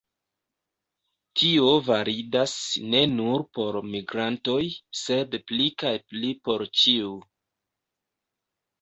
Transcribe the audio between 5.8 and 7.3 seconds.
kaj pli por ĉiu.